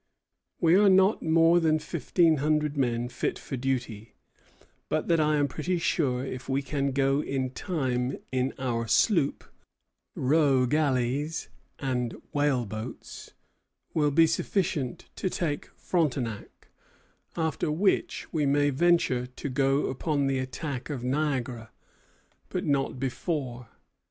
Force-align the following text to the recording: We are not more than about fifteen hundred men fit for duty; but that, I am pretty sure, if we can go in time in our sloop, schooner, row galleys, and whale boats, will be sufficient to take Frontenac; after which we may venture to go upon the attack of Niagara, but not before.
We 0.59 0.73
are 0.73 0.89
not 0.89 1.21
more 1.21 1.59
than 1.59 1.75
about 1.75 1.83
fifteen 1.83 2.37
hundred 2.37 2.75
men 2.75 3.07
fit 3.07 3.37
for 3.37 3.55
duty; 3.55 4.15
but 4.89 5.07
that, 5.09 5.19
I 5.19 5.35
am 5.35 5.47
pretty 5.47 5.77
sure, 5.77 6.25
if 6.25 6.49
we 6.49 6.63
can 6.63 6.91
go 6.91 7.21
in 7.21 7.51
time 7.51 8.17
in 8.31 8.55
our 8.57 8.87
sloop, 8.87 9.43
schooner, 9.43 9.53
row 10.27 10.65
galleys, 10.65 11.49
and 11.77 12.15
whale 12.33 12.65
boats, 12.65 13.33
will 13.93 14.09
be 14.09 14.25
sufficient 14.25 15.05
to 15.17 15.29
take 15.29 15.67
Frontenac; 15.75 16.69
after 17.37 17.71
which 17.71 18.25
we 18.33 18.47
may 18.47 18.71
venture 18.71 19.27
to 19.27 19.49
go 19.49 19.85
upon 19.85 20.25
the 20.25 20.39
attack 20.39 20.89
of 20.89 21.03
Niagara, 21.03 21.69
but 22.49 22.65
not 22.65 22.97
before. 22.99 23.69